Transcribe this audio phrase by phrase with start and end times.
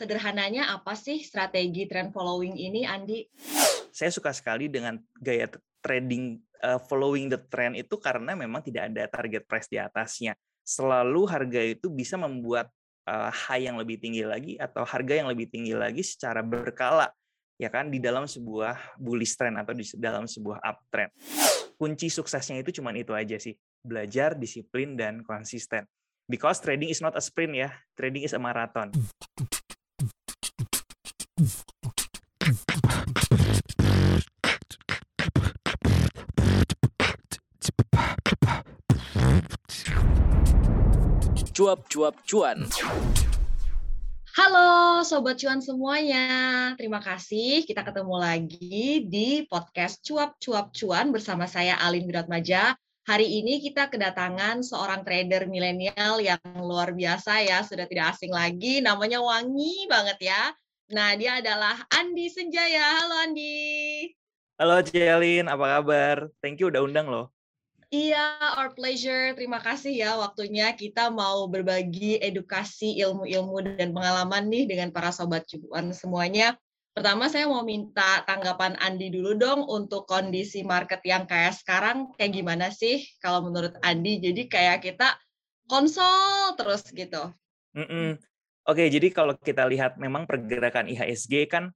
[0.00, 3.28] sederhananya apa sih strategi trend following ini, Andi?
[3.92, 5.44] Saya suka sekali dengan gaya
[5.84, 10.32] trading uh, following the trend itu karena memang tidak ada target price di atasnya.
[10.64, 12.72] Selalu harga itu bisa membuat
[13.04, 17.12] uh, high yang lebih tinggi lagi atau harga yang lebih tinggi lagi secara berkala
[17.60, 21.12] ya kan di dalam sebuah bullish trend atau di dalam sebuah uptrend.
[21.76, 23.52] Kunci suksesnya itu cuma itu aja sih.
[23.84, 25.84] Belajar, disiplin dan konsisten.
[26.24, 27.68] Because trading is not a sprint ya,
[28.00, 28.92] trading is a marathon.
[41.60, 42.64] Cuap-cuap cuan.
[44.32, 51.76] Halo Sobat Cuan semuanya, terima kasih kita ketemu lagi di podcast Cuap-Cuap Cuan bersama saya
[51.84, 52.72] Alin Wiratmaja.
[53.04, 58.80] Hari ini kita kedatangan seorang trader milenial yang luar biasa ya, sudah tidak asing lagi,
[58.80, 60.56] namanya wangi banget ya.
[60.96, 63.04] Nah, dia adalah Andi Senjaya.
[63.04, 64.08] Halo Andi.
[64.56, 66.32] Halo Cialin, apa kabar?
[66.40, 67.28] Thank you udah undang loh.
[67.90, 69.34] Iya, our pleasure.
[69.34, 75.42] Terima kasih ya waktunya kita mau berbagi edukasi, ilmu-ilmu dan pengalaman nih dengan para sobat
[75.50, 76.54] cuan semuanya.
[76.94, 82.30] Pertama saya mau minta tanggapan Andi dulu dong untuk kondisi market yang kayak sekarang kayak
[82.30, 84.22] gimana sih kalau menurut Andi?
[84.22, 85.18] Jadi kayak kita
[85.66, 87.34] konsol terus gitu.
[87.74, 88.08] Mm -mm.
[88.70, 91.74] Oke, jadi kalau kita lihat memang pergerakan IHSG kan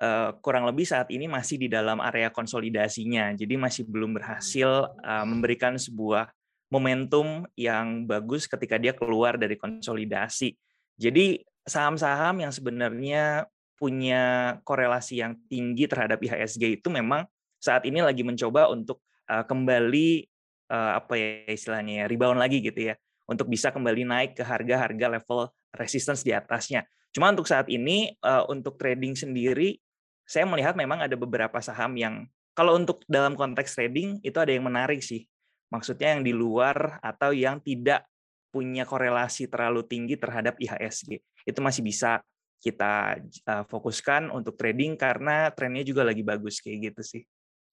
[0.00, 3.32] uh, kurang lebih saat ini masih di dalam area konsolidasinya.
[3.36, 6.30] Jadi masih belum berhasil uh, memberikan sebuah
[6.68, 10.56] momentum yang bagus ketika dia keluar dari konsolidasi.
[10.98, 17.28] Jadi saham-saham yang sebenarnya punya korelasi yang tinggi terhadap IHSG itu memang
[17.60, 20.32] saat ini lagi mencoba untuk uh, kembali
[20.66, 22.98] apa ya istilahnya ya rebound lagi gitu ya
[23.30, 25.46] untuk bisa kembali naik ke harga-harga level
[25.78, 26.82] resistance di atasnya.
[27.14, 28.10] Cuma untuk saat ini
[28.50, 29.78] untuk trading sendiri
[30.26, 34.66] saya melihat memang ada beberapa saham yang kalau untuk dalam konteks trading itu ada yang
[34.66, 35.24] menarik sih.
[35.70, 38.06] Maksudnya yang di luar atau yang tidak
[38.50, 41.20] punya korelasi terlalu tinggi terhadap IHSG.
[41.44, 42.24] Itu masih bisa
[42.64, 47.22] kita uh, fokuskan untuk trading karena trennya juga lagi bagus kayak gitu sih.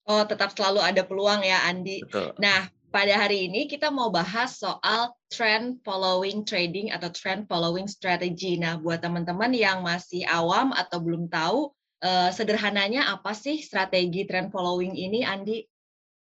[0.04, 2.04] Oh, tetap selalu ada peluang ya Andi.
[2.04, 2.36] Betul.
[2.36, 8.60] Nah, pada hari ini kita mau bahas soal trend following trading atau trend following strategy.
[8.60, 11.72] Nah, buat teman-teman yang masih awam atau belum tahu,
[12.04, 15.64] eh, sederhananya apa sih strategi trend following ini, Andi?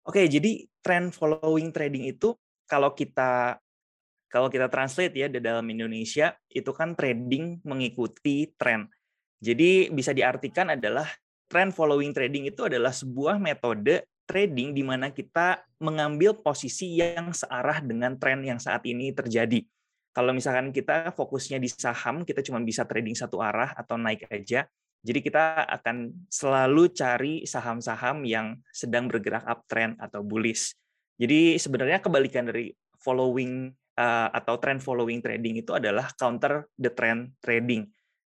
[0.06, 2.38] Oke, jadi trend following trading itu
[2.70, 3.58] kalau kita
[4.32, 8.88] kalau kita translate ya di dalam Indonesia itu kan trading mengikuti tren.
[9.44, 11.10] Jadi bisa diartikan adalah
[11.52, 17.84] trend following trading itu adalah sebuah metode trading di mana kita mengambil posisi yang searah
[17.84, 19.60] dengan tren yang saat ini terjadi.
[20.16, 24.64] Kalau misalkan kita fokusnya di saham, kita cuma bisa trading satu arah atau naik aja.
[25.02, 30.78] Jadi kita akan selalu cari saham-saham yang sedang bergerak uptrend atau bullish.
[31.18, 32.70] Jadi sebenarnya kebalikan dari
[33.02, 37.90] following uh, atau trend following trading itu adalah counter the trend trading.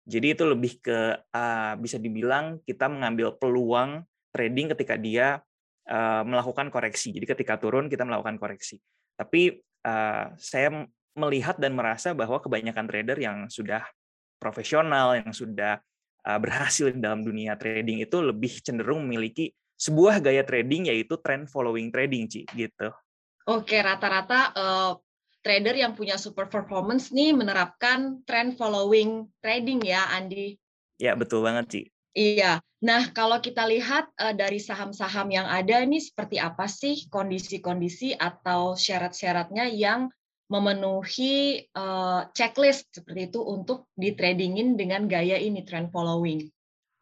[0.09, 5.41] Jadi itu lebih ke uh, bisa dibilang kita mengambil peluang trading ketika dia
[5.89, 7.17] uh, melakukan koreksi.
[7.17, 8.77] Jadi ketika turun kita melakukan koreksi.
[9.17, 9.57] Tapi
[10.37, 10.85] saya
[11.17, 13.81] melihat dan merasa bahwa kebanyakan trader yang sudah
[14.37, 15.81] profesional, yang sudah
[16.25, 22.27] berhasil dalam dunia trading itu lebih cenderung memiliki sebuah gaya trading yaitu trend following trading,
[22.27, 22.91] Ci, gitu.
[23.49, 24.93] Oke, rata-rata uh,
[25.41, 30.59] trader yang punya super performance nih menerapkan trend following trading ya, Andi.
[30.99, 31.83] Ya, betul banget, Ci.
[32.13, 32.59] Iya.
[32.83, 38.75] Nah, kalau kita lihat uh, dari saham-saham yang ada ini seperti apa sih kondisi-kondisi atau
[38.75, 40.11] syarat-syaratnya yang
[40.49, 46.49] memenuhi uh, checklist seperti itu untuk ditradingin dengan gaya ini trend following.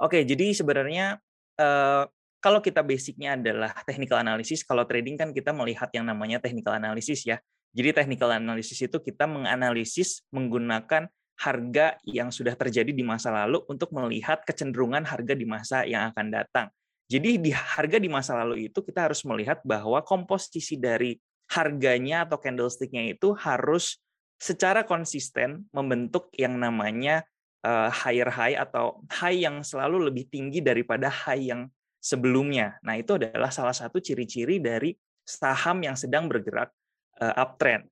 [0.03, 1.17] Oke, jadi sebenarnya
[1.57, 2.05] uh,
[2.43, 7.25] kalau kita basicnya adalah technical analysis, kalau trading kan kita melihat yang namanya technical analysis
[7.25, 7.39] ya.
[7.77, 13.93] Jadi technical analysis itu kita menganalisis menggunakan harga yang sudah terjadi di masa lalu untuk
[13.93, 16.67] melihat kecenderungan harga di masa yang akan datang.
[17.07, 21.15] Jadi di harga di masa lalu itu kita harus melihat bahwa komposisi dari
[21.51, 23.99] harganya atau candlestick-nya itu harus
[24.37, 27.25] secara konsisten membentuk yang namanya
[27.65, 31.71] uh, higher high atau high yang selalu lebih tinggi daripada high yang
[32.03, 32.77] sebelumnya.
[32.85, 34.93] Nah, itu adalah salah satu ciri-ciri dari
[35.25, 36.71] saham yang sedang bergerak
[37.19, 37.89] uh, uptrend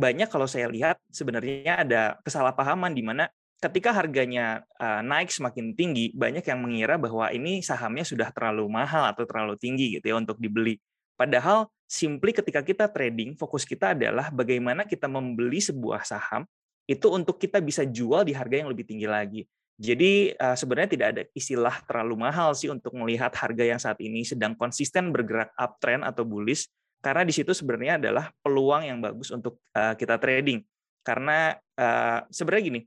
[0.00, 3.28] banyak kalau saya lihat sebenarnya ada kesalahpahaman di mana
[3.60, 9.04] ketika harganya uh, naik semakin tinggi, banyak yang mengira bahwa ini sahamnya sudah terlalu mahal
[9.12, 10.80] atau terlalu tinggi gitu ya untuk dibeli.
[11.20, 16.48] Padahal simply ketika kita trading, fokus kita adalah bagaimana kita membeli sebuah saham
[16.88, 19.44] itu untuk kita bisa jual di harga yang lebih tinggi lagi.
[19.76, 24.24] Jadi uh, sebenarnya tidak ada istilah terlalu mahal sih untuk melihat harga yang saat ini
[24.24, 26.72] sedang konsisten bergerak uptrend atau bullish
[27.04, 30.64] karena di situ sebenarnya adalah peluang yang bagus untuk uh, kita trading.
[31.04, 32.80] Karena uh, sebenarnya gini,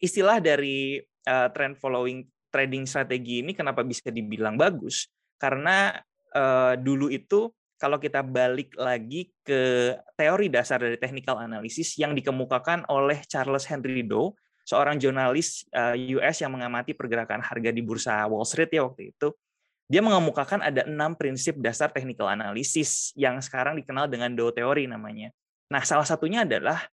[0.00, 2.20] istilah dari trend following
[2.52, 5.08] trading strategi ini kenapa bisa dibilang bagus?
[5.40, 5.96] Karena
[6.76, 7.48] dulu itu
[7.78, 14.06] kalau kita balik lagi ke teori dasar dari technical analysis yang dikemukakan oleh Charles Henry
[14.06, 14.32] Dow
[14.64, 15.68] seorang jurnalis
[16.16, 19.28] US yang mengamati pergerakan harga di bursa Wall Street ya waktu itu,
[19.84, 25.28] dia mengemukakan ada enam prinsip dasar technical analysis yang sekarang dikenal dengan Dow Theory namanya.
[25.68, 26.88] Nah, salah satunya adalah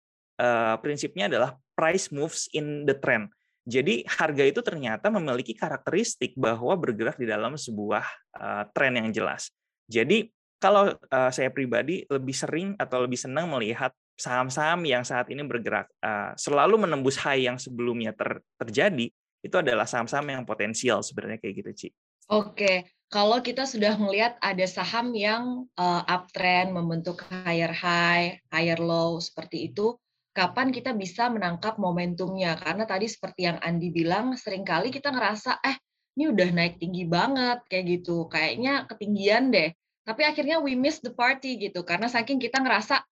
[0.80, 3.30] prinsipnya adalah price moves in the trend.
[3.68, 8.04] Jadi harga itu ternyata memiliki karakteristik bahwa bergerak di dalam sebuah
[8.34, 9.52] uh, tren yang jelas.
[9.84, 15.40] Jadi kalau uh, saya pribadi lebih sering atau lebih senang melihat saham-saham yang saat ini
[15.42, 19.08] bergerak uh, selalu menembus high yang sebelumnya ter terjadi
[19.40, 21.88] itu adalah saham-saham yang potensial sebenarnya kayak gitu Ci.
[22.30, 29.18] Oke, kalau kita sudah melihat ada saham yang uh, uptrend membentuk higher high, higher low
[29.18, 29.98] seperti itu,
[30.30, 32.54] kapan kita bisa menangkap momentumnya?
[32.54, 35.74] Karena tadi seperti yang Andi bilang, sering kali kita ngerasa eh
[36.14, 39.74] ini udah naik tinggi banget kayak gitu, kayaknya ketinggian deh.
[40.04, 43.04] Tapi akhirnya we miss the party gitu karena saking kita ngerasa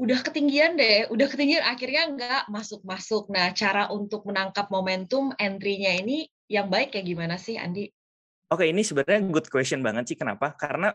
[0.00, 3.28] udah ketinggian deh, udah ketinggian akhirnya nggak masuk-masuk.
[3.28, 7.92] Nah, cara untuk menangkap momentum entry-nya ini yang baik kayak gimana sih, Andi?
[8.48, 10.16] Oke, ini sebenarnya good question banget sih.
[10.16, 10.56] Kenapa?
[10.56, 10.88] Karena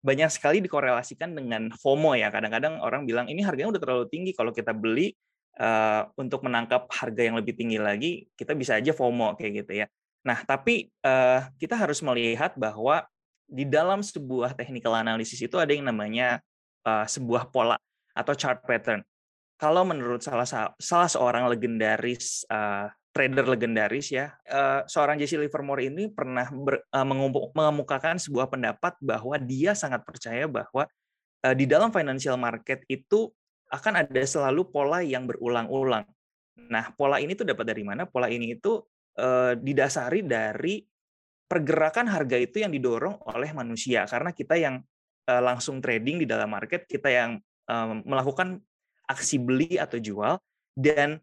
[0.00, 2.30] banyak sekali dikorelasikan dengan FOMO ya.
[2.30, 4.30] Kadang-kadang orang bilang ini harganya udah terlalu tinggi.
[4.32, 5.12] Kalau kita beli
[5.58, 9.86] uh, untuk menangkap harga yang lebih tinggi lagi, kita bisa aja FOMO kayak gitu ya.
[10.24, 13.04] Nah, tapi uh, kita harus melihat bahwa
[13.48, 16.40] di dalam sebuah technical analysis itu ada yang namanya
[16.84, 17.76] uh, sebuah pola
[18.14, 19.04] atau chart pattern.
[19.54, 20.46] Kalau menurut salah
[20.76, 27.06] salah seorang legendaris uh, trader legendaris ya, uh, seorang Jesse Livermore ini pernah ber, uh,
[27.06, 30.90] mengemukakan sebuah pendapat bahwa dia sangat percaya bahwa
[31.46, 33.30] uh, di dalam financial market itu
[33.70, 36.02] akan ada selalu pola yang berulang-ulang.
[36.70, 38.06] Nah, pola ini tuh dapat dari mana?
[38.06, 38.82] Pola ini itu
[39.18, 40.82] uh, didasari dari
[41.54, 44.02] pergerakan harga itu yang didorong oleh manusia.
[44.10, 44.82] Karena kita yang
[45.30, 47.38] uh, langsung trading di dalam market, kita yang
[48.04, 48.60] melakukan
[49.08, 50.36] aksi beli atau jual
[50.76, 51.16] dan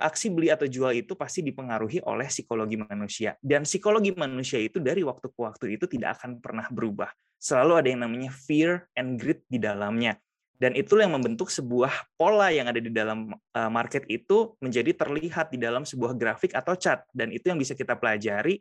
[0.00, 3.36] aksi beli atau jual itu pasti dipengaruhi oleh psikologi manusia.
[3.36, 7.12] Dan psikologi manusia itu dari waktu ke waktu itu tidak akan pernah berubah.
[7.36, 10.16] Selalu ada yang namanya fear and greed di dalamnya.
[10.56, 13.28] Dan itulah yang membentuk sebuah pola yang ada di dalam
[13.68, 17.04] market itu menjadi terlihat di dalam sebuah grafik atau chart.
[17.12, 18.56] Dan itu yang bisa kita pelajari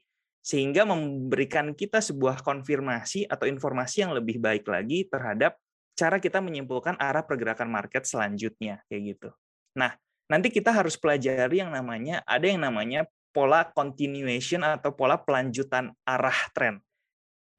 [0.47, 5.59] sehingga memberikan kita sebuah konfirmasi atau informasi yang lebih baik lagi terhadap
[5.91, 9.29] cara kita menyimpulkan arah pergerakan market selanjutnya kayak gitu.
[9.75, 9.99] Nah,
[10.31, 13.03] nanti kita harus pelajari yang namanya ada yang namanya
[13.35, 16.79] pola continuation atau pola pelanjutan arah tren.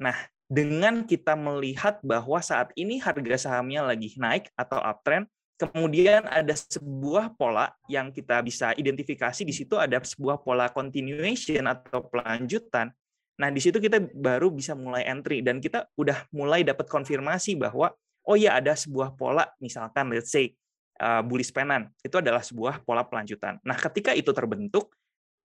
[0.01, 0.17] Nah,
[0.49, 7.35] dengan kita melihat bahwa saat ini harga sahamnya lagi naik atau uptrend, kemudian ada sebuah
[7.35, 12.95] pola yang kita bisa identifikasi di situ ada sebuah pola continuation atau pelanjutan.
[13.39, 17.91] Nah, di situ kita baru bisa mulai entry dan kita udah mulai dapat konfirmasi bahwa
[18.23, 20.55] oh ya ada sebuah pola misalkan let's say
[21.03, 23.59] uh, bullish penan itu adalah sebuah pola pelanjutan.
[23.67, 24.95] Nah, ketika itu terbentuk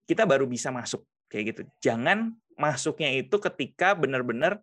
[0.04, 1.00] kita baru bisa masuk
[1.32, 1.62] kayak gitu.
[1.80, 4.60] Jangan masuknya itu ketika benar-benar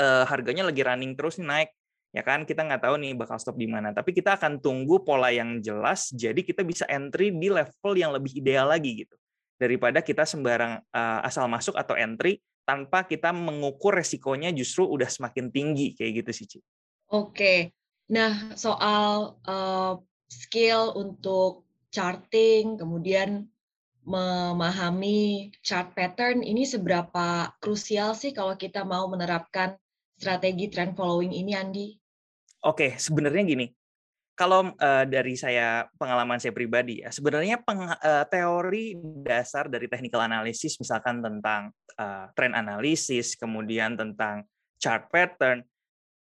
[0.00, 1.72] uh, harganya lagi running terus naik
[2.12, 2.44] ya kan?
[2.44, 3.90] Kita nggak tahu nih bakal stop di mana.
[3.90, 8.38] Tapi kita akan tunggu pola yang jelas jadi kita bisa entry di level yang lebih
[8.38, 9.16] ideal lagi gitu.
[9.56, 15.50] Daripada kita sembarang uh, asal masuk atau entry tanpa kita mengukur resikonya justru udah semakin
[15.50, 15.96] tinggi.
[15.98, 16.58] Kayak gitu sih Ci.
[17.12, 17.76] Oke,
[18.08, 20.00] nah soal uh,
[20.32, 23.52] skill untuk charting, kemudian
[24.02, 29.78] memahami chart pattern ini seberapa krusial sih kalau kita mau menerapkan
[30.18, 32.01] strategi trend following ini, Andi?
[32.62, 33.66] Oke, sebenarnya gini,
[34.38, 38.94] kalau uh, dari saya pengalaman saya pribadi ya, sebenarnya peng, uh, teori
[39.26, 44.46] dasar dari technical analysis, misalkan tentang uh, trend analysis, kemudian tentang
[44.78, 45.66] chart pattern,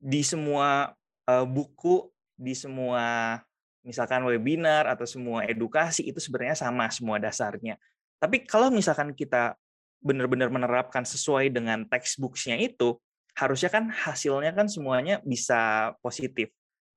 [0.01, 0.95] di semua
[1.29, 3.37] uh, buku, di semua
[3.85, 7.77] misalkan webinar atau semua edukasi itu sebenarnya sama semua dasarnya.
[8.17, 9.57] Tapi kalau misalkan kita
[10.01, 12.97] benar-benar menerapkan sesuai dengan textbooks-nya itu,
[13.37, 16.51] harusnya kan hasilnya kan semuanya bisa positif.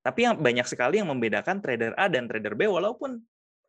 [0.04, 3.22] Tapi yang banyak sekali yang membedakan trader A dan trader B walaupun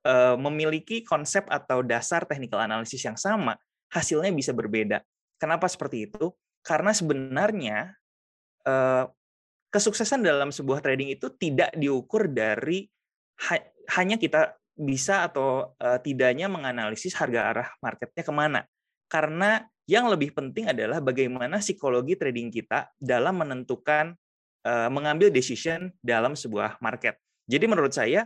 [0.04, 3.56] uh, memiliki konsep atau dasar technical analysis yang sama,
[3.94, 5.00] hasilnya bisa berbeda.
[5.40, 6.36] Kenapa seperti itu?
[6.66, 7.96] Karena sebenarnya
[8.68, 9.06] uh,
[9.72, 12.88] kesuksesan dalam sebuah trading itu tidak diukur dari
[13.48, 13.60] ha
[14.00, 18.62] hanya kita bisa atau uh, tidaknya menganalisis harga arah marketnya ke mana.
[19.08, 24.18] Karena yang lebih penting adalah bagaimana psikologi trading kita dalam menentukan
[24.66, 27.22] uh, mengambil decision dalam sebuah market.
[27.46, 28.26] Jadi menurut saya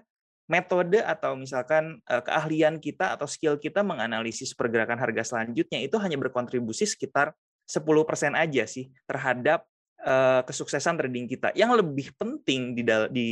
[0.50, 6.18] metode atau misalkan uh, keahlian kita atau skill kita menganalisis pergerakan harga selanjutnya itu hanya
[6.18, 7.36] berkontribusi sekitar
[7.70, 7.86] 10%
[8.34, 9.68] aja sih terhadap
[10.02, 11.54] uh, kesuksesan trading kita.
[11.54, 12.82] Yang lebih penting di
[13.14, 13.28] di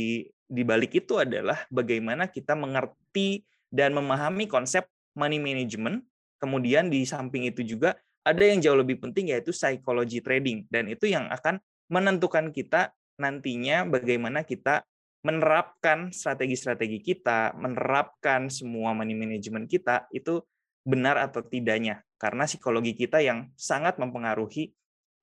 [0.48, 3.42] di balik itu adalah bagaimana kita mengerti
[3.72, 4.86] dan memahami konsep
[5.18, 6.06] money management.
[6.38, 11.08] Kemudian di samping itu juga ada yang jauh lebih penting yaitu psikologi trading dan itu
[11.08, 11.56] yang akan
[11.88, 14.84] menentukan kita nantinya bagaimana kita
[15.24, 20.44] menerapkan strategi-strategi kita, menerapkan semua money management kita itu
[20.86, 24.70] benar atau tidaknya karena psikologi kita yang sangat mempengaruhi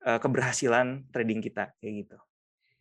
[0.04, 2.16] eh, keberhasilan trading kita kayak gitu.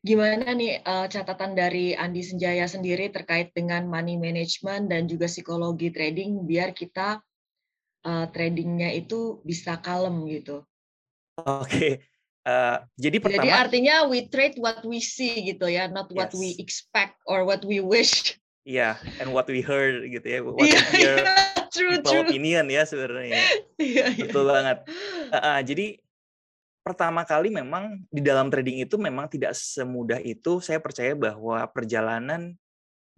[0.06, 5.90] Gimana nih eh, catatan dari Andi Senjaya sendiri terkait dengan money management dan juga psikologi
[5.90, 7.24] trading biar kita
[8.06, 10.62] uh, tradingnya itu bisa kalem gitu.
[11.42, 11.66] Oke.
[11.66, 11.92] Okay.
[12.46, 12.78] Uh, eh,
[13.10, 13.42] jadi pertama.
[13.42, 16.38] Jadi artinya we trade what we see gitu ya, not what yes.
[16.38, 18.38] we expect or what we wish.
[18.66, 22.26] Iya, yeah, and what we heard gitu ya, what yeah, we hear yeah, true, true.
[22.26, 23.42] opinion ya sebenarnya.
[23.82, 24.26] yeah, iya.
[24.26, 24.54] Betul yeah.
[24.54, 24.78] banget.
[25.30, 25.88] Uh, uh, jadi
[26.86, 30.62] pertama kali memang di dalam trading itu memang tidak semudah itu.
[30.62, 32.54] Saya percaya bahwa perjalanan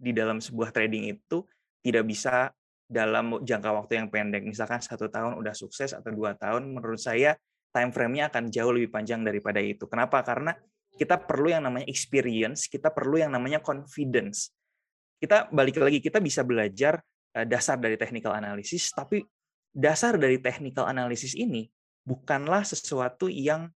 [0.00, 1.44] di dalam sebuah trading itu
[1.84, 2.52] tidak bisa
[2.88, 4.42] dalam jangka waktu yang pendek.
[4.48, 7.36] Misalkan satu tahun udah sukses atau dua tahun, menurut saya
[7.70, 9.84] time frame-nya akan jauh lebih panjang daripada itu.
[9.84, 10.24] Kenapa?
[10.24, 10.56] Karena
[10.96, 14.50] kita perlu yang namanya experience, kita perlu yang namanya confidence.
[15.20, 16.98] Kita balik lagi, kita bisa belajar
[17.36, 19.22] eh, dasar dari technical analysis, tapi
[19.70, 21.68] dasar dari technical analysis ini
[22.02, 23.68] bukanlah sesuatu yang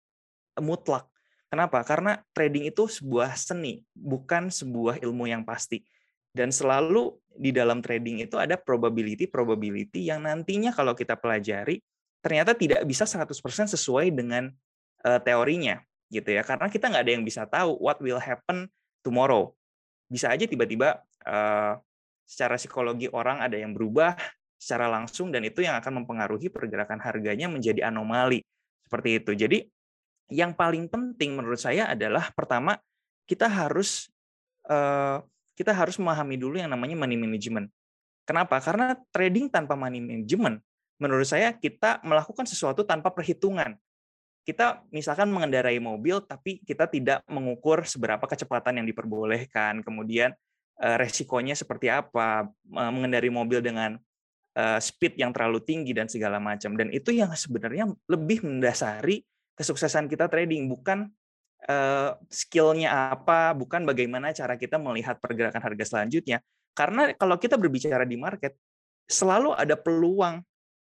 [0.56, 1.04] mutlak.
[1.52, 1.84] Kenapa?
[1.84, 5.84] Karena trading itu sebuah seni, bukan sebuah ilmu yang pasti.
[6.32, 11.80] Dan selalu di dalam trading itu ada probability-probability yang nantinya kalau kita pelajari
[12.24, 13.28] ternyata tidak bisa 100%
[13.72, 14.48] sesuai dengan
[15.04, 16.44] uh, teorinya gitu ya.
[16.44, 18.68] Karena kita nggak ada yang bisa tahu what will happen
[19.04, 19.52] tomorrow.
[20.08, 21.76] Bisa aja tiba-tiba uh,
[22.24, 24.16] secara psikologi orang ada yang berubah
[24.56, 28.46] secara langsung dan itu yang akan mempengaruhi pergerakan harganya menjadi anomali
[28.86, 29.32] seperti itu.
[29.34, 29.58] Jadi
[30.32, 32.78] yang paling penting menurut saya adalah pertama
[33.26, 34.08] kita harus
[34.70, 35.18] uh,
[35.52, 37.68] kita harus memahami dulu yang namanya money management.
[38.22, 38.62] Kenapa?
[38.62, 40.62] Karena trading tanpa money management,
[41.02, 43.74] menurut saya kita melakukan sesuatu tanpa perhitungan.
[44.42, 50.34] Kita misalkan mengendarai mobil, tapi kita tidak mengukur seberapa kecepatan yang diperbolehkan, kemudian
[50.82, 53.98] eh, resikonya seperti apa, mengendarai mobil dengan
[54.58, 56.74] eh, speed yang terlalu tinggi dan segala macam.
[56.74, 59.22] Dan itu yang sebenarnya lebih mendasari
[59.54, 61.10] kesuksesan kita trading, bukan
[61.68, 66.42] uh, skillnya apa, bukan bagaimana cara kita melihat pergerakan harga selanjutnya.
[66.72, 68.56] Karena kalau kita berbicara di market,
[69.06, 70.40] selalu ada peluang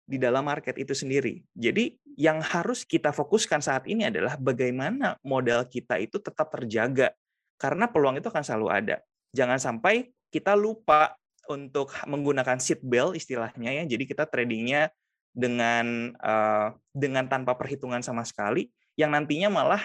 [0.03, 1.43] di dalam market itu sendiri.
[1.55, 7.11] Jadi yang harus kita fokuskan saat ini adalah bagaimana modal kita itu tetap terjaga.
[7.59, 8.95] Karena peluang itu akan selalu ada.
[9.31, 11.15] Jangan sampai kita lupa
[11.47, 13.83] untuk menggunakan seat belt istilahnya ya.
[13.83, 14.91] Jadi kita tradingnya
[15.33, 19.81] dengan uh, dengan tanpa perhitungan sama sekali, yang nantinya malah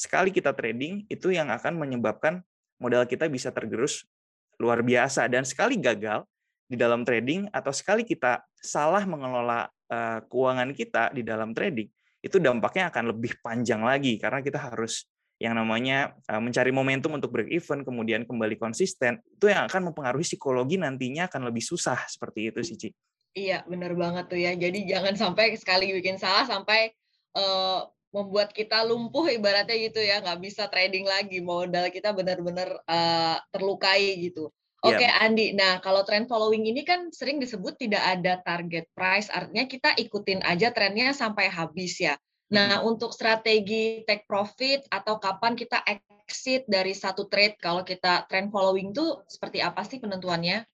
[0.00, 2.40] sekali kita trading itu yang akan menyebabkan
[2.80, 4.08] modal kita bisa tergerus
[4.56, 5.28] luar biasa.
[5.28, 6.24] Dan sekali gagal
[6.64, 11.92] di dalam trading atau sekali kita salah mengelola uh, keuangan kita di dalam trading
[12.24, 14.16] itu dampaknya akan lebih panjang lagi.
[14.16, 15.04] Karena kita harus
[15.36, 20.24] yang namanya uh, mencari momentum untuk break even kemudian kembali konsisten itu yang akan mempengaruhi
[20.24, 22.88] psikologi nantinya akan lebih susah seperti itu sih Ci.
[23.32, 24.52] Iya benar banget tuh ya.
[24.52, 26.92] Jadi jangan sampai sekali bikin salah sampai
[27.36, 33.38] uh, membuat kita lumpuh ibaratnya gitu ya nggak bisa trading lagi modal kita benar-benar uh,
[33.54, 34.50] terlukai gitu.
[34.80, 35.24] Oke okay, yeah.
[35.28, 39.92] Andi, nah kalau trend following ini kan sering disebut tidak ada target price, artinya kita
[39.92, 42.16] ikutin aja trennya sampai habis ya.
[42.48, 42.88] Nah hmm.
[42.88, 48.96] untuk strategi take profit atau kapan kita exit dari satu trade kalau kita trend following
[48.96, 50.64] itu seperti apa sih penentuannya?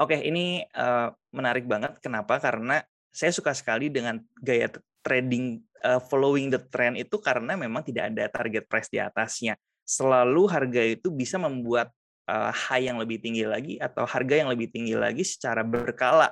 [0.00, 2.00] Oke, okay, ini uh, menarik banget.
[2.00, 2.40] Kenapa?
[2.40, 2.80] Karena
[3.12, 8.24] saya suka sekali dengan gaya trading uh, following the trend itu karena memang tidak ada
[8.28, 9.56] target price di atasnya.
[9.84, 11.90] Selalu harga itu bisa membuat
[12.30, 16.30] uh, high yang lebih tinggi lagi atau harga yang lebih tinggi lagi secara berkala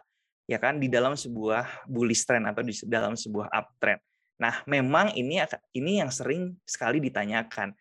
[0.48, 4.00] ya kan di dalam sebuah bullish trend atau di dalam sebuah uptrend.
[4.40, 5.42] Nah, memang ini
[5.76, 7.74] ini yang sering sekali ditanyakan.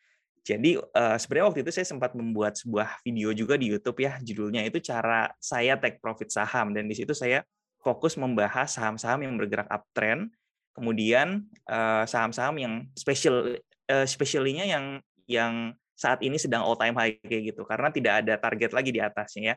[0.43, 4.63] Jadi uh, sebenarnya waktu itu saya sempat membuat sebuah video juga di YouTube ya, judulnya
[4.63, 7.43] itu cara saya take profit saham dan di situ saya
[7.83, 10.31] fokus membahas saham-saham yang bergerak uptrend
[10.77, 13.57] kemudian eh, saham-saham yang special
[13.89, 18.37] uh, specialnya yang yang saat ini sedang all time high kayak gitu karena tidak ada
[18.37, 19.55] target lagi di atasnya ya.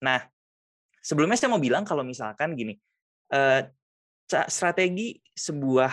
[0.00, 0.24] Nah,
[1.04, 2.80] sebelumnya saya mau bilang kalau misalkan gini,
[3.36, 3.60] uh,
[4.48, 5.92] strategi sebuah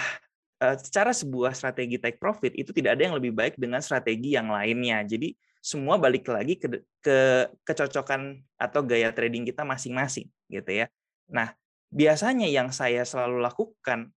[0.60, 5.08] secara sebuah strategi take profit itu tidak ada yang lebih baik dengan strategi yang lainnya.
[5.08, 5.32] Jadi
[5.64, 10.92] semua balik lagi ke, ke kecocokan atau gaya trading kita masing-masing gitu ya.
[11.32, 11.56] Nah,
[11.92, 14.12] biasanya yang saya selalu lakukan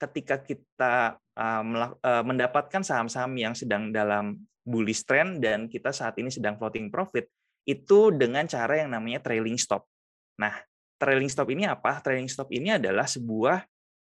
[0.00, 1.62] ketika kita uh,
[2.00, 7.28] uh, mendapatkan saham-saham yang sedang dalam bullish trend dan kita saat ini sedang floating profit
[7.68, 9.84] itu dengan cara yang namanya trailing stop.
[10.40, 10.56] Nah,
[10.96, 12.00] trailing stop ini apa?
[12.00, 13.64] Trailing stop ini adalah sebuah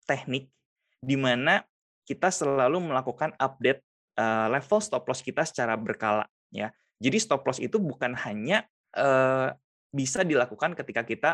[0.04, 0.52] teknik
[1.00, 1.64] di mana
[2.04, 3.80] kita selalu melakukan update
[4.20, 6.72] uh, level stop loss kita secara berkala ya.
[6.98, 8.66] Jadi stop loss itu bukan hanya
[8.96, 9.54] uh,
[9.94, 11.30] bisa dilakukan ketika kita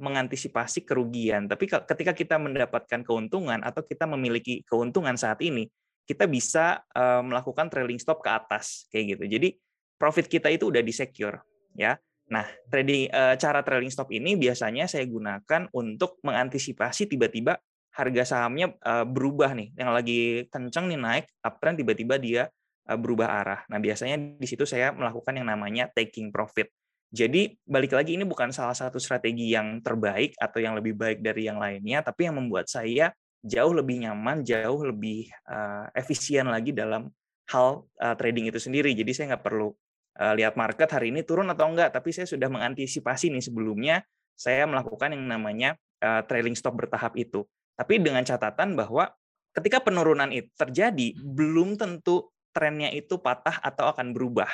[0.00, 1.50] mengantisipasi kerugian.
[1.50, 5.68] Tapi ketika kita mendapatkan keuntungan atau kita memiliki keuntungan saat ini,
[6.02, 6.82] kita bisa
[7.22, 9.24] melakukan trailing stop ke atas kayak gitu.
[9.38, 9.48] Jadi
[9.96, 11.38] profit kita itu udah di secure
[11.78, 11.94] ya.
[12.32, 17.60] Nah, trading cara trailing stop ini biasanya saya gunakan untuk mengantisipasi tiba-tiba
[17.92, 18.72] harga sahamnya
[19.04, 22.42] berubah nih, yang lagi kenceng nih naik uptrend tiba-tiba dia
[22.82, 23.60] berubah arah.
[23.70, 26.72] Nah, biasanya di situ saya melakukan yang namanya taking profit.
[27.12, 31.44] Jadi balik lagi ini bukan salah satu strategi yang terbaik atau yang lebih baik dari
[31.44, 33.12] yang lainnya, tapi yang membuat saya
[33.44, 37.12] jauh lebih nyaman, jauh lebih uh, efisien lagi dalam
[37.52, 38.96] hal uh, trading itu sendiri.
[38.96, 42.48] Jadi saya nggak perlu uh, lihat market hari ini turun atau enggak, tapi saya sudah
[42.48, 44.00] mengantisipasi nih sebelumnya
[44.32, 47.44] saya melakukan yang namanya uh, trailing stop bertahap itu.
[47.76, 49.12] Tapi dengan catatan bahwa
[49.52, 54.48] ketika penurunan itu terjadi, belum tentu trennya itu patah atau akan berubah.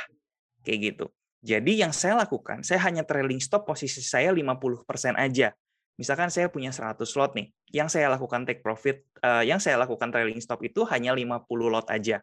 [0.66, 1.06] Kayak gitu.
[1.38, 5.54] Jadi yang saya lakukan, saya hanya trailing stop posisi saya 50% aja.
[5.98, 10.10] Misalkan saya punya 100 lot nih, yang saya lakukan take profit, uh, yang saya lakukan
[10.10, 12.22] trailing stop itu hanya 50 lot aja.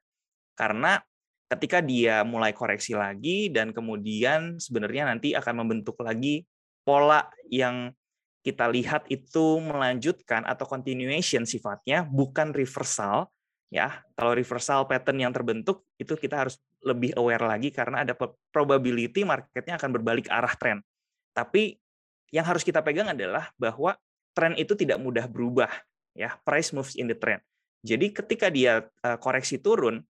[0.55, 0.99] Karena
[1.51, 6.43] ketika dia mulai koreksi lagi dan kemudian sebenarnya nanti akan membentuk lagi
[6.81, 7.93] pola yang
[8.45, 13.29] kita lihat itu melanjutkan atau continuation sifatnya bukan reversal
[13.73, 18.13] ya kalau reversal pattern yang terbentuk itu kita harus lebih aware lagi karena ada
[18.53, 20.85] probability marketnya akan berbalik arah tren.
[21.33, 21.73] Tapi
[22.29, 23.97] yang harus kita pegang adalah bahwa
[24.37, 25.69] tren itu tidak mudah berubah
[26.13, 27.41] ya price moves in the trend.
[27.81, 30.05] Jadi ketika dia uh, koreksi turun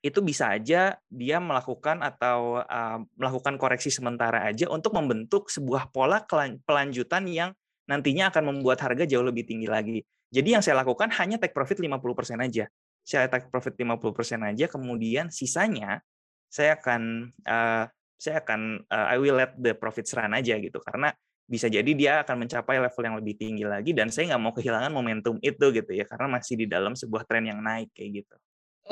[0.00, 6.24] itu bisa aja dia melakukan atau uh, melakukan koreksi sementara aja untuk membentuk sebuah pola
[6.64, 7.50] pelanjutan yang
[7.88, 9.98] nantinya akan membuat harga jauh lebih tinggi lagi.
[10.28, 11.96] Jadi yang saya lakukan hanya take profit 50%
[12.44, 12.68] aja
[13.08, 16.04] saya take profit 50% aja, kemudian sisanya
[16.52, 17.88] saya akan uh,
[18.20, 21.14] saya akan uh, I will let the profits run aja gitu karena
[21.48, 24.92] bisa jadi dia akan mencapai level yang lebih tinggi lagi dan saya nggak mau kehilangan
[24.92, 28.36] momentum itu gitu ya karena masih di dalam sebuah tren yang naik kayak gitu.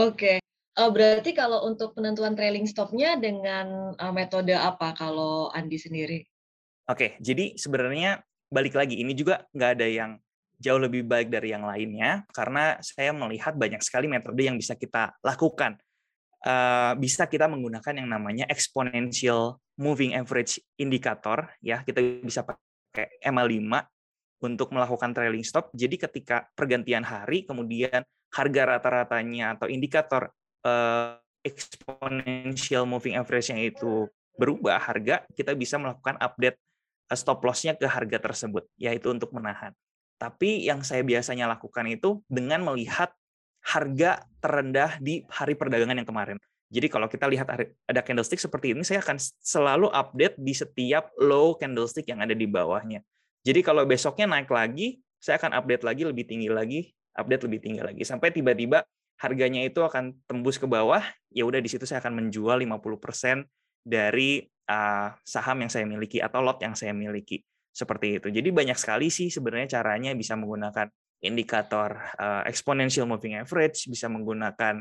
[0.01, 0.41] Oke,
[0.81, 6.25] uh, berarti kalau untuk penentuan trailing stopnya dengan uh, metode apa kalau Andi sendiri?
[6.89, 10.11] Oke, jadi sebenarnya balik lagi ini juga nggak ada yang
[10.57, 15.13] jauh lebih baik dari yang lainnya karena saya melihat banyak sekali metode yang bisa kita
[15.21, 15.77] lakukan.
[16.47, 23.67] Uh, bisa kita menggunakan yang namanya exponential moving average indicator ya kita bisa pakai MA5
[24.45, 25.73] untuk melakukan trailing stop.
[25.73, 30.29] Jadi ketika pergantian hari kemudian harga rata-ratanya atau indikator
[30.67, 31.17] uh,
[31.47, 36.59] exponential moving average-nya itu berubah harga, kita bisa melakukan update
[37.09, 39.73] eh, stop loss-nya ke harga tersebut, yaitu untuk menahan.
[40.17, 43.13] Tapi yang saya biasanya lakukan itu dengan melihat
[43.67, 46.39] harga terendah di hari perdagangan yang kemarin.
[46.67, 47.47] Jadi kalau kita lihat
[47.87, 52.47] ada candlestick seperti ini, saya akan selalu update di setiap low candlestick yang ada di
[52.47, 53.03] bawahnya.
[53.47, 57.81] Jadi kalau besoknya naik lagi, saya akan update lagi lebih tinggi lagi, update lebih tinggi
[57.83, 58.83] lagi sampai tiba-tiba
[59.17, 61.01] harganya itu akan tembus ke bawah,
[61.31, 63.47] ya udah di situ saya akan menjual 50%
[63.87, 67.41] dari uh, saham yang saya miliki atau lot yang saya miliki
[67.77, 68.33] seperti itu.
[68.33, 70.89] Jadi banyak sekali sih sebenarnya caranya bisa menggunakan
[71.21, 74.81] indikator uh, exponential moving average, bisa menggunakan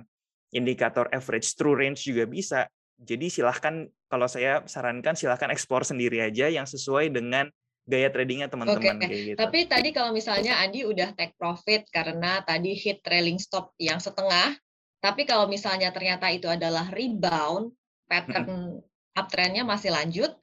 [0.55, 2.71] indikator average true range juga bisa.
[2.95, 7.51] Jadi silahkan kalau saya sarankan silahkan explore sendiri aja yang sesuai dengan
[7.83, 9.11] gaya tradingnya teman-teman Oke.
[9.11, 9.37] gitu.
[9.37, 14.55] Tapi tadi kalau misalnya Andi udah take profit karena tadi hit trailing stop yang setengah,
[15.03, 17.75] tapi kalau misalnya ternyata itu adalah rebound
[18.07, 18.79] pattern
[19.15, 20.35] uptrendnya masih lanjut,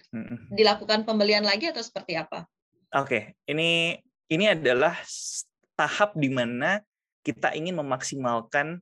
[0.49, 2.49] dilakukan pembelian lagi atau seperti apa?
[2.93, 3.23] Oke, okay.
[3.49, 4.01] ini
[4.33, 4.97] ini adalah
[5.77, 6.81] tahap di mana
[7.21, 8.81] kita ingin memaksimalkan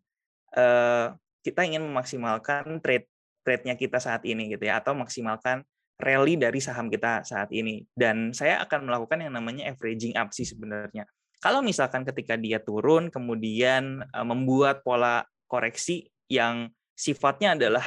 [0.55, 3.07] uh, kita ingin memaksimalkan trade
[3.41, 5.65] trade-nya kita saat ini gitu ya atau maksimalkan
[6.01, 10.49] rally dari saham kita saat ini dan saya akan melakukan yang namanya averaging up sih
[10.49, 11.05] sebenarnya.
[11.41, 17.85] Kalau misalkan ketika dia turun kemudian uh, membuat pola koreksi yang sifatnya adalah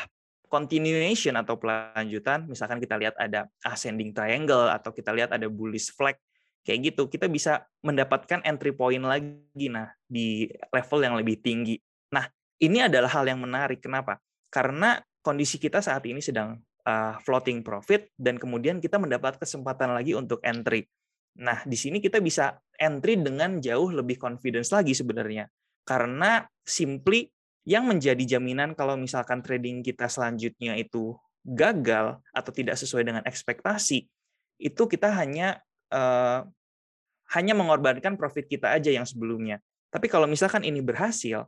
[0.53, 6.13] continuation atau pelanjutan, misalkan kita lihat ada ascending triangle atau kita lihat ada bullish flag,
[6.61, 11.81] kayak gitu, kita bisa mendapatkan entry point lagi nah di level yang lebih tinggi.
[12.13, 12.29] Nah,
[12.61, 13.81] ini adalah hal yang menarik.
[13.81, 14.21] Kenapa?
[14.53, 20.13] Karena kondisi kita saat ini sedang uh, floating profit dan kemudian kita mendapat kesempatan lagi
[20.13, 20.85] untuk entry.
[21.41, 25.49] Nah, di sini kita bisa entry dengan jauh lebih confidence lagi sebenarnya.
[25.81, 27.25] Karena simply
[27.63, 34.07] yang menjadi jaminan kalau misalkan trading kita selanjutnya itu gagal atau tidak sesuai dengan ekspektasi,
[34.59, 35.59] itu kita hanya
[35.91, 36.43] uh,
[37.31, 39.63] hanya mengorbankan profit kita aja yang sebelumnya.
[39.91, 41.47] Tapi kalau misalkan ini berhasil,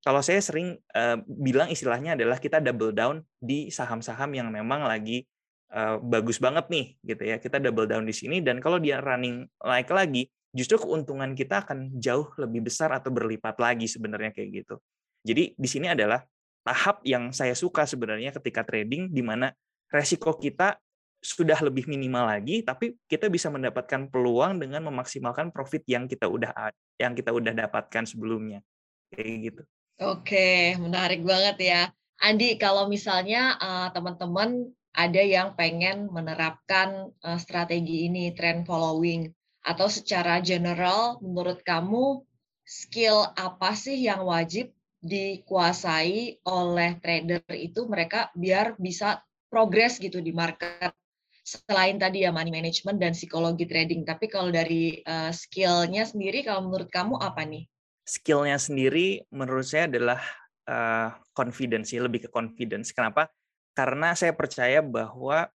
[0.00, 5.28] kalau saya sering uh, bilang istilahnya adalah kita double down di saham-saham yang memang lagi
[5.76, 9.44] uh, bagus banget nih gitu ya kita double down di sini dan kalau dia running
[9.60, 14.80] naik lagi justru keuntungan kita akan jauh lebih besar atau berlipat lagi sebenarnya kayak gitu
[15.26, 16.24] jadi di sini adalah
[16.64, 19.52] tahap yang saya suka sebenarnya ketika trading di mana
[19.88, 20.76] resiko kita
[21.20, 26.72] sudah lebih minimal lagi tapi kita bisa mendapatkan peluang dengan memaksimalkan profit yang kita udah
[26.96, 28.64] yang kita udah dapatkan sebelumnya
[29.12, 29.62] kayak gitu.
[30.00, 31.82] Oke, menarik banget ya.
[32.24, 39.28] Andi, kalau misalnya uh, teman-teman ada yang pengen menerapkan uh, strategi ini trend following
[39.60, 42.24] atau secara general menurut kamu
[42.64, 50.30] skill apa sih yang wajib dikuasai oleh trader itu mereka biar bisa progres gitu di
[50.30, 50.92] market.
[51.40, 56.68] Selain tadi ya money management dan psikologi trading tapi kalau dari uh, skillnya sendiri kalau
[56.68, 57.64] menurut kamu apa nih?
[58.04, 60.20] Skillnya sendiri menurut saya adalah
[60.68, 62.92] uh, confidence ya lebih ke confidence.
[62.92, 63.32] Kenapa?
[63.72, 65.48] Karena saya percaya bahwa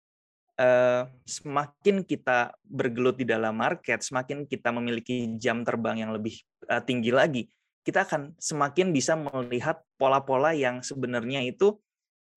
[0.58, 6.82] uh, semakin kita bergelut di dalam market, semakin kita memiliki jam terbang yang lebih uh,
[6.82, 7.50] tinggi lagi,
[7.84, 11.76] kita akan semakin bisa melihat pola-pola yang sebenarnya itu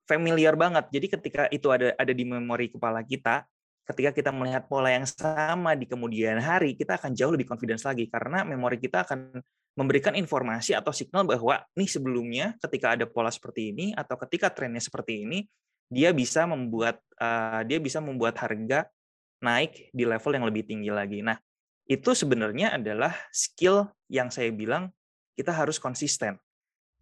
[0.06, 0.90] familiar banget.
[0.90, 3.46] Jadi ketika itu ada ada di memori kepala kita,
[3.86, 8.10] ketika kita melihat pola yang sama di kemudian hari, kita akan jauh lebih confidence lagi
[8.10, 9.38] karena memori kita akan
[9.76, 14.82] memberikan informasi atau signal bahwa nih sebelumnya ketika ada pola seperti ini atau ketika trennya
[14.82, 15.46] seperti ini,
[15.86, 18.90] dia bisa membuat uh, dia bisa membuat harga
[19.38, 21.20] naik di level yang lebih tinggi lagi.
[21.22, 21.38] Nah,
[21.86, 24.90] itu sebenarnya adalah skill yang saya bilang
[25.36, 26.40] kita harus konsisten.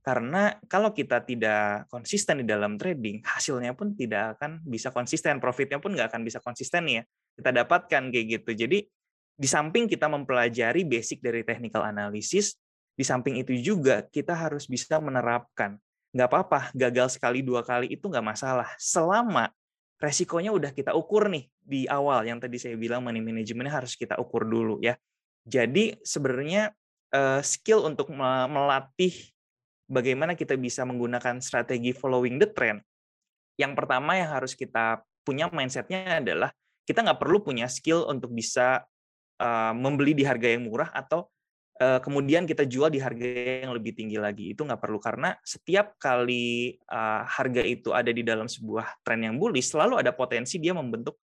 [0.05, 5.81] Karena kalau kita tidak konsisten di dalam trading, hasilnya pun tidak akan bisa konsisten, profitnya
[5.81, 7.03] pun nggak akan bisa konsisten ya.
[7.33, 8.53] Kita dapatkan kayak gitu.
[8.53, 8.85] Jadi
[9.35, 12.61] di samping kita mempelajari basic dari technical analysis,
[12.95, 15.81] di samping itu juga kita harus bisa menerapkan
[16.15, 19.51] nggak apa-apa gagal sekali dua kali itu nggak masalah selama
[19.99, 24.15] resikonya udah kita ukur nih di awal yang tadi saya bilang money managementnya harus kita
[24.23, 24.95] ukur dulu ya
[25.43, 26.71] jadi sebenarnya
[27.15, 29.15] uh, skill untuk melatih
[29.87, 32.83] bagaimana kita bisa menggunakan strategi following the trend.
[33.55, 36.51] Yang pertama yang harus kita punya mindsetnya adalah
[36.85, 38.83] kita nggak perlu punya skill untuk bisa
[39.39, 41.31] uh, membeli di harga yang murah atau
[41.75, 44.55] Eh, kemudian kita jual di harga yang lebih tinggi lagi.
[44.55, 49.43] Itu nggak perlu karena setiap kali uh, harga itu ada di dalam sebuah tren yang
[49.43, 51.19] bullish selalu ada potensi dia membentuk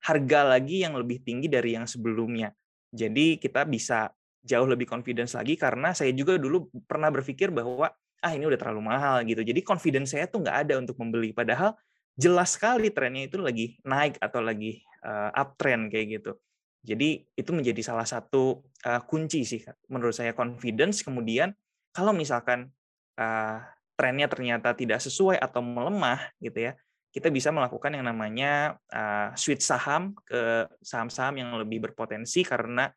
[0.00, 2.48] harga lagi yang lebih tinggi dari yang sebelumnya.
[2.88, 4.08] Jadi kita bisa
[4.40, 8.82] jauh lebih confidence lagi karena saya juga dulu pernah berpikir bahwa ah ini udah terlalu
[8.84, 9.40] mahal gitu.
[9.40, 11.32] Jadi confidence saya tuh nggak ada untuk membeli.
[11.32, 11.76] Padahal
[12.16, 16.32] jelas sekali trennya itu lagi naik atau lagi uh, uptrend kayak gitu.
[16.80, 21.04] Jadi itu menjadi salah satu uh, kunci sih menurut saya confidence.
[21.04, 21.52] Kemudian
[21.92, 22.72] kalau misalkan
[23.20, 23.60] uh,
[23.96, 26.72] trennya ternyata tidak sesuai atau melemah gitu ya,
[27.10, 32.88] kita bisa melakukan yang namanya uh, switch saham ke saham-saham yang lebih berpotensi karena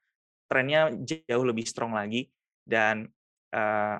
[0.53, 2.29] trennya jauh lebih strong lagi
[2.61, 3.09] dan
[3.49, 3.97] uh,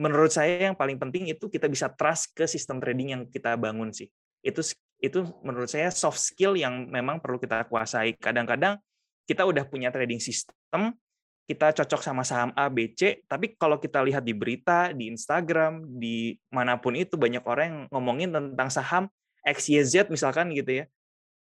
[0.00, 3.92] menurut saya yang paling penting itu kita bisa trust ke sistem trading yang kita bangun
[3.92, 4.08] sih.
[4.40, 4.64] Itu
[5.04, 8.16] itu menurut saya soft skill yang memang perlu kita kuasai.
[8.16, 8.80] Kadang-kadang
[9.28, 10.96] kita udah punya trading system,
[11.44, 15.84] kita cocok sama saham A, B, C, tapi kalau kita lihat di berita, di Instagram,
[16.00, 19.04] di mana pun itu banyak orang yang ngomongin tentang saham
[19.44, 20.84] X, Y, Z misalkan gitu ya.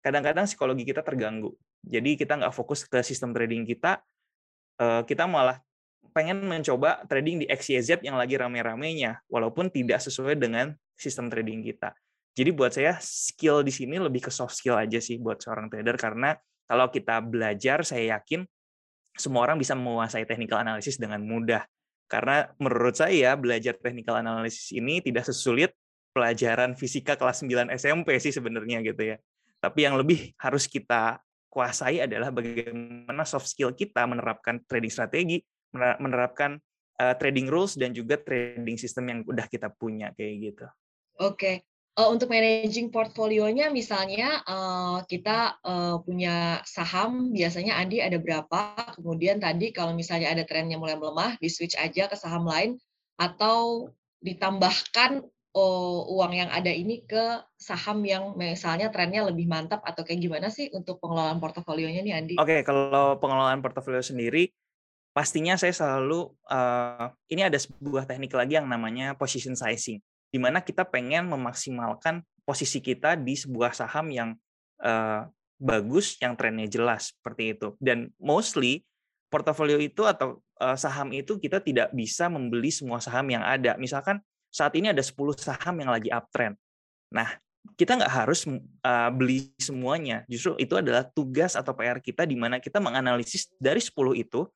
[0.03, 1.55] Kadang-kadang psikologi kita terganggu.
[1.85, 4.03] Jadi kita nggak fokus ke sistem trading kita,
[4.81, 5.61] eh, kita malah
[6.13, 11.31] pengen mencoba trading di X, Y, Z yang lagi rame-ramenya, walaupun tidak sesuai dengan sistem
[11.31, 11.95] trading kita.
[12.35, 15.99] Jadi buat saya skill di sini lebih ke soft skill aja sih buat seorang trader
[15.99, 16.39] karena
[16.71, 18.47] kalau kita belajar saya yakin
[19.19, 21.67] semua orang bisa menguasai technical analysis dengan mudah.
[22.07, 25.75] Karena menurut saya belajar technical analysis ini tidak sesulit
[26.15, 29.17] pelajaran fisika kelas 9 SMP sih sebenarnya gitu ya.
[29.59, 35.41] Tapi yang lebih harus kita kuasai adalah bagaimana soft skill kita menerapkan trading strategi,
[35.75, 36.61] menerapkan
[37.01, 40.67] uh, trading rules dan juga trading system yang udah kita punya kayak gitu.
[41.19, 41.67] Oke,
[41.99, 49.43] uh, untuk managing portfolionya misalnya uh, kita uh, punya saham biasanya Andi ada berapa kemudian
[49.43, 52.79] tadi kalau misalnya ada trennya mulai melemah di switch aja ke saham lain
[53.19, 53.91] atau
[54.23, 55.27] ditambahkan
[55.59, 60.47] oh, uang yang ada ini ke saham yang misalnya trennya lebih mantap atau kayak gimana
[60.55, 62.35] sih untuk pengelolaan portofolionya nih Andi?
[62.39, 64.55] Oke, okay, kalau pengelolaan portofolio sendiri
[65.11, 70.61] pastinya saya selalu uh, ini ada sebuah teknik lagi yang namanya position sizing di mana
[70.61, 74.31] kita pengen memaksimalkan posisi kita di sebuah saham yang
[74.85, 75.27] uh,
[75.59, 77.75] bagus, yang trennya jelas seperti itu.
[77.81, 78.85] Dan mostly
[79.29, 83.77] portofolio itu atau uh, saham itu kita tidak bisa membeli semua saham yang ada.
[83.77, 84.21] Misalkan
[84.59, 86.59] saat ini ada 10 saham yang lagi uptrend.
[87.15, 87.39] Nah,
[87.79, 90.27] kita nggak harus uh, beli semuanya.
[90.27, 94.51] Justru itu adalah tugas atau PR kita di mana kita menganalisis dari 10 itu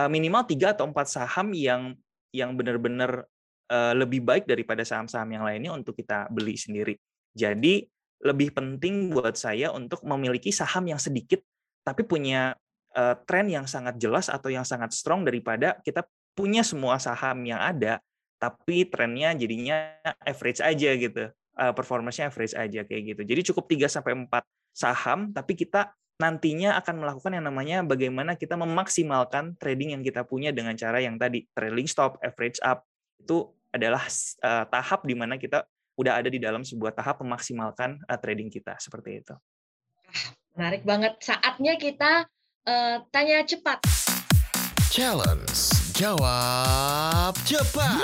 [0.00, 1.92] uh, minimal tiga atau empat saham yang
[2.32, 3.28] yang benar-benar
[3.68, 6.96] uh, lebih baik daripada saham-saham yang lainnya untuk kita beli sendiri.
[7.36, 7.84] Jadi
[8.24, 11.44] lebih penting buat saya untuk memiliki saham yang sedikit
[11.84, 12.56] tapi punya
[12.96, 17.60] uh, tren yang sangat jelas atau yang sangat strong daripada kita punya semua saham yang
[17.60, 18.00] ada
[18.38, 21.30] tapi trennya jadinya average aja gitu.
[21.54, 23.22] Uh, performance-nya average aja kayak gitu.
[23.22, 24.28] Jadi cukup 3 sampai 4
[24.74, 30.54] saham tapi kita nantinya akan melakukan yang namanya bagaimana kita memaksimalkan trading yang kita punya
[30.54, 32.86] dengan cara yang tadi trailing stop, average up,
[33.18, 34.06] itu adalah
[34.46, 35.66] uh, tahap di mana kita
[35.98, 39.34] udah ada di dalam sebuah tahap memaksimalkan uh, trading kita seperti itu.
[40.54, 41.18] Menarik banget.
[41.18, 42.30] Saatnya kita
[42.66, 43.82] uh, tanya cepat.
[44.94, 45.83] Challenge.
[45.94, 48.02] Jawab cepat.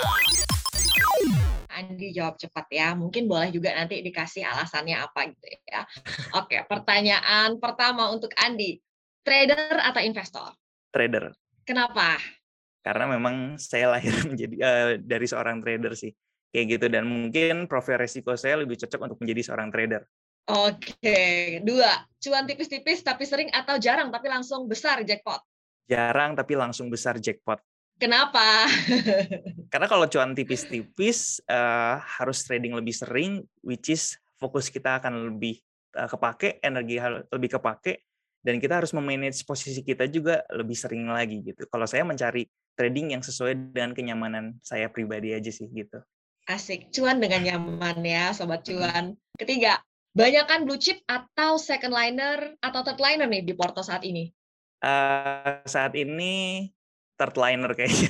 [1.71, 2.95] Andi jawab cepat ya.
[2.95, 5.83] Mungkin boleh juga nanti dikasih alasannya apa gitu ya.
[6.39, 8.79] Oke, pertanyaan pertama untuk Andi.
[9.21, 10.55] Trader atau investor?
[10.89, 11.35] Trader.
[11.61, 12.17] Kenapa?
[12.81, 16.11] karena memang saya lahir menjadi uh, dari seorang trader sih
[16.51, 20.03] kayak gitu dan mungkin profil resiko saya lebih cocok untuk menjadi seorang trader.
[20.51, 25.39] Oke, dua cuan tipis-tipis tapi sering atau jarang tapi langsung besar jackpot.
[25.87, 27.61] Jarang tapi langsung besar jackpot.
[28.01, 28.65] Kenapa?
[29.71, 35.61] Karena kalau cuan tipis-tipis uh, harus trading lebih sering, which is fokus kita akan lebih
[35.93, 36.97] uh, kepake, energi
[37.29, 38.01] lebih kepake,
[38.41, 41.69] dan kita harus memanage posisi kita juga lebih sering lagi gitu.
[41.69, 46.01] Kalau saya mencari trading yang sesuai dengan kenyamanan saya pribadi aja sih gitu.
[46.49, 49.13] Asik, cuan dengan nyaman ya sobat cuan.
[49.37, 49.77] Ketiga,
[50.17, 54.33] banyakkan blue chip atau second liner atau third liner nih di Porto saat ini?
[54.81, 56.65] Uh, saat ini
[57.21, 58.09] third liner kayaknya.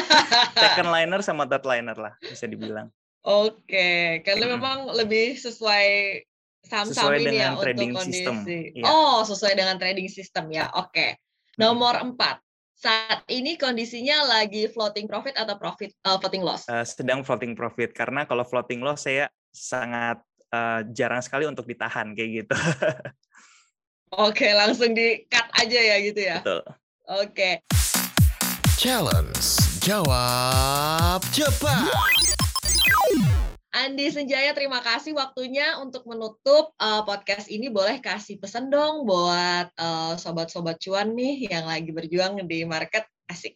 [0.60, 2.92] second liner sama third liner lah bisa dibilang.
[3.24, 5.86] Oke, karena memang lebih sesuai
[6.66, 8.20] saham-saham ini ya untuk kondisi.
[8.20, 8.36] System.
[8.76, 8.84] Ya.
[8.84, 10.68] Oh, sesuai dengan trading system ya.
[10.76, 11.16] Oke.
[11.56, 12.42] Nomor empat.
[12.82, 16.66] Saat ini kondisinya lagi floating profit atau profit uh, floating loss?
[16.66, 20.18] Uh, sedang floating profit karena kalau floating loss saya sangat
[20.50, 22.56] uh, jarang sekali untuk ditahan kayak gitu.
[24.26, 26.42] Oke, langsung di cut aja ya gitu ya.
[26.42, 26.62] Betul.
[27.06, 27.62] Oke.
[28.82, 29.46] Challenge.
[29.86, 31.86] Jawab cepat.
[33.70, 37.70] Andi Senjaya, terima kasih waktunya untuk menutup uh, podcast ini.
[37.70, 43.54] Boleh kasih pesan dong buat uh, sobat-sobat cuan nih yang lagi berjuang di market asik.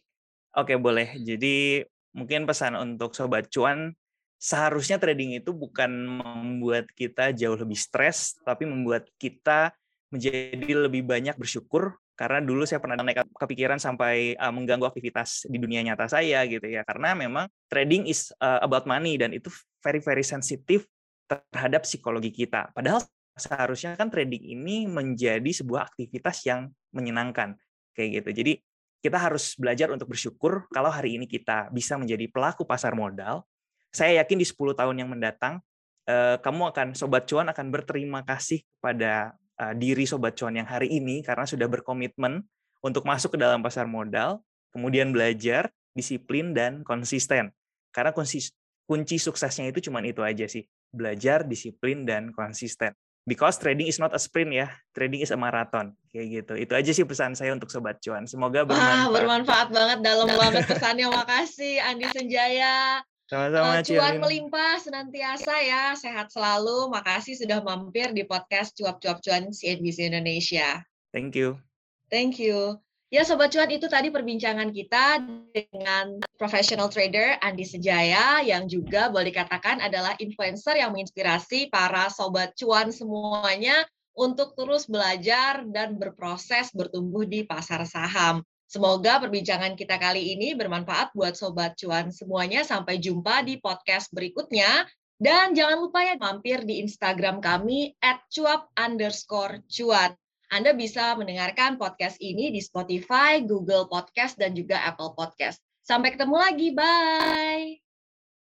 [0.55, 1.19] Oke, boleh.
[1.19, 1.83] Jadi
[2.15, 3.91] mungkin pesan untuk sobat cuan,
[4.39, 5.91] seharusnya trading itu bukan
[6.23, 9.75] membuat kita jauh lebih stres, tapi membuat kita
[10.07, 15.61] menjadi lebih banyak bersyukur karena dulu saya pernah naik kepikiran sampai uh, mengganggu aktivitas di
[15.61, 16.81] dunia nyata saya gitu ya.
[16.81, 19.53] Karena memang trading is uh, about money dan itu
[19.85, 20.89] very very sensitif
[21.29, 22.73] terhadap psikologi kita.
[22.73, 23.05] Padahal
[23.37, 27.53] seharusnya kan trading ini menjadi sebuah aktivitas yang menyenangkan
[27.93, 28.29] kayak gitu.
[28.33, 28.53] Jadi
[28.97, 33.45] kita harus belajar untuk bersyukur kalau hari ini kita bisa menjadi pelaku pasar modal.
[33.93, 35.61] Saya yakin di 10 tahun yang mendatang
[36.09, 40.89] uh, kamu akan sobat cuan akan berterima kasih kepada uh, diri sobat cuan yang hari
[40.89, 42.45] ini karena sudah berkomitmen
[42.85, 47.49] untuk masuk ke dalam pasar modal, kemudian belajar, disiplin dan konsisten.
[47.89, 48.53] Karena kunci,
[48.85, 52.93] kunci suksesnya itu cuma itu aja sih, belajar, disiplin dan konsisten.
[53.27, 56.53] Because trading is not a sprint ya, trading is a marathon kayak gitu.
[56.55, 58.23] Itu aja sih pesan saya untuk sobat cuan.
[58.23, 59.03] Semoga bermanfaat.
[59.03, 61.11] Wah, bermanfaat banget dalam banget pesannya.
[61.11, 63.03] Makasih Andi Senjaya.
[63.27, 66.87] Sama-sama, uh, Cuan melimpah senantiasa ya, sehat selalu.
[66.87, 70.79] Makasih sudah mampir di podcast Cuap-Cuap Cuan CNBC Indonesia.
[71.11, 71.59] Thank you.
[72.07, 72.79] Thank you.
[73.11, 79.31] Ya Sobat Cuan itu tadi perbincangan kita dengan professional trader Andi Sejaya yang juga boleh
[79.31, 83.83] dikatakan adalah influencer yang menginspirasi para Sobat Cuan semuanya
[84.15, 88.43] untuk terus belajar dan berproses bertumbuh di pasar saham.
[88.67, 92.67] Semoga perbincangan kita kali ini bermanfaat buat Sobat Cuan semuanya.
[92.67, 94.83] Sampai jumpa di podcast berikutnya.
[95.17, 100.13] Dan jangan lupa ya mampir di Instagram kami at cuap underscore cuan.
[100.53, 105.59] Anda bisa mendengarkan podcast ini di Spotify, Google Podcast, dan juga Apple Podcast.
[105.81, 107.86] Sampai ketemu lagi, bye!